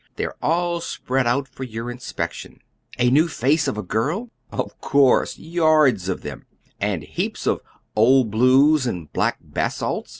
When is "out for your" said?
1.27-1.91